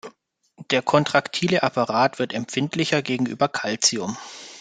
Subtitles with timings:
[0.71, 4.17] Der kontraktile Apparat wird empfindlicher gegenüber Calcium.